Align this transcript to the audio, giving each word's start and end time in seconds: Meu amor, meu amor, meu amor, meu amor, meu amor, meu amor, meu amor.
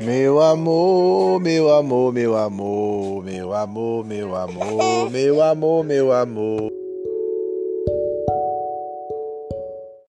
Meu 0.00 0.40
amor, 0.40 1.40
meu 1.40 1.70
amor, 1.72 2.12
meu 2.12 2.36
amor, 2.36 3.24
meu 3.24 3.54
amor, 3.54 4.04
meu 4.04 4.36
amor, 4.36 5.10
meu 5.10 5.42
amor, 5.42 5.84
meu 5.84 6.12
amor. 6.12 6.85